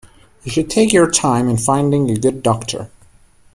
You 0.43 0.51
should 0.51 0.71
take 0.71 0.91
your 0.91 1.11
time 1.11 1.47
in 1.47 1.57
finding 1.57 2.09
a 2.09 2.17
good 2.17 2.41
doctor. 2.41 2.89